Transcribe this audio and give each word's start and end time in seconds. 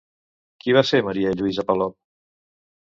Qui 0.63 0.75
va 0.77 0.83
ser 0.93 1.03
María 1.11 1.37
Luisa 1.43 1.67
Palop? 1.71 1.99